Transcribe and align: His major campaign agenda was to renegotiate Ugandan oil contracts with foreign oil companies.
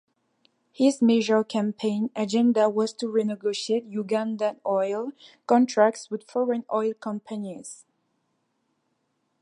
His 0.71 0.99
major 0.99 1.43
campaign 1.43 2.09
agenda 2.15 2.67
was 2.69 2.91
to 2.93 3.05
renegotiate 3.05 3.93
Ugandan 3.93 4.59
oil 4.65 5.11
contracts 5.45 6.09
with 6.09 6.23
foreign 6.27 6.65
oil 6.73 6.95
companies. 6.95 7.85